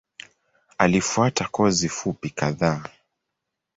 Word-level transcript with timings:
Alifuata 0.77 1.47
kozi 1.47 1.89
fupi 1.89 2.29
kadhaa. 2.29 2.83